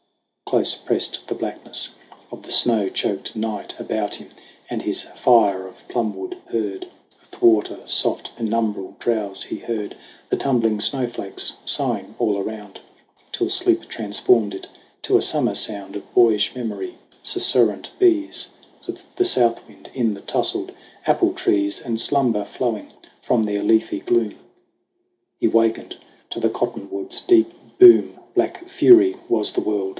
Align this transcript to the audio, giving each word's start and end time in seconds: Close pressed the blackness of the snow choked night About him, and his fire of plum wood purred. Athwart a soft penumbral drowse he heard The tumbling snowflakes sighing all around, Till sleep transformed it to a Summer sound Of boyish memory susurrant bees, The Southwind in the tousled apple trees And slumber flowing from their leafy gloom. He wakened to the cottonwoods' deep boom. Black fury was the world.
Close 0.47 0.75
pressed 0.75 1.25
the 1.27 1.35
blackness 1.35 1.91
of 2.29 2.43
the 2.43 2.51
snow 2.51 2.89
choked 2.89 3.35
night 3.37 3.75
About 3.79 4.15
him, 4.15 4.29
and 4.69 4.81
his 4.81 5.03
fire 5.03 5.65
of 5.65 5.87
plum 5.87 6.13
wood 6.13 6.35
purred. 6.47 6.87
Athwart 7.21 7.69
a 7.69 7.87
soft 7.87 8.35
penumbral 8.35 8.95
drowse 8.99 9.43
he 9.43 9.57
heard 9.59 9.95
The 10.29 10.35
tumbling 10.35 10.79
snowflakes 10.81 11.53
sighing 11.63 12.15
all 12.17 12.37
around, 12.39 12.81
Till 13.31 13.47
sleep 13.47 13.85
transformed 13.87 14.53
it 14.55 14.67
to 15.03 15.15
a 15.17 15.21
Summer 15.21 15.53
sound 15.55 15.95
Of 15.95 16.13
boyish 16.13 16.53
memory 16.55 16.97
susurrant 17.23 17.91
bees, 17.99 18.49
The 19.15 19.23
Southwind 19.23 19.89
in 19.93 20.15
the 20.15 20.21
tousled 20.21 20.73
apple 21.05 21.31
trees 21.31 21.79
And 21.79 21.97
slumber 22.01 22.43
flowing 22.43 22.91
from 23.21 23.43
their 23.43 23.63
leafy 23.63 23.99
gloom. 23.99 24.37
He 25.37 25.47
wakened 25.47 25.95
to 26.31 26.39
the 26.41 26.49
cottonwoods' 26.49 27.21
deep 27.21 27.53
boom. 27.79 28.19
Black 28.33 28.67
fury 28.67 29.15
was 29.29 29.51
the 29.53 29.61
world. 29.61 29.89